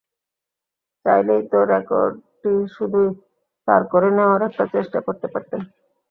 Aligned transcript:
চাইলেই 1.05 1.43
তো 1.51 1.59
রেকর্ডটি 1.71 2.53
শুধুই 2.75 3.09
তাঁর 3.67 3.81
করে 3.91 4.09
নেওয়ার 4.17 4.41
একটা 4.47 4.63
চেষ্টা 4.73 4.99
করতে 5.07 5.27
পারতেন। 5.33 5.61